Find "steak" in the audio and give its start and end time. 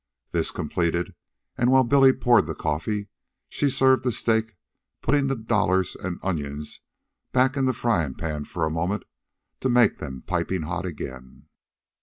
4.11-4.55